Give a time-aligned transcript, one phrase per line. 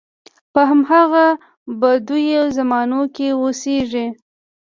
[0.53, 1.25] په همغه
[1.79, 4.07] بدوي زمانو کې اوسېږي.